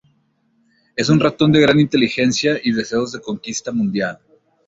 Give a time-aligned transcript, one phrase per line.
[0.95, 4.17] Es un ratón de gran inteligencia y deseos de conquista mundial.